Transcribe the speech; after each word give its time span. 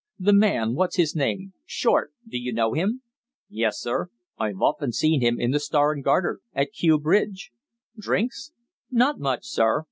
"The 0.17 0.33
man 0.33 0.73
what's 0.73 0.95
his 0.95 1.15
name? 1.15 1.53
Short. 1.63 2.11
Do 2.27 2.39
you 2.39 2.51
know 2.51 2.73
him?" 2.73 3.03
"Yes, 3.47 3.79
sir. 3.79 4.07
I've 4.35 4.59
often 4.59 4.91
seen 4.91 5.21
him 5.21 5.39
in 5.39 5.51
the 5.51 5.59
'Star 5.59 5.91
and 5.91 6.03
Garter' 6.03 6.39
at 6.55 6.71
Kew 6.71 6.97
Bridge." 6.97 7.51
"Drinks?" 7.99 8.51
"Not 8.89 9.19
much, 9.19 9.43
sir. 9.45 9.79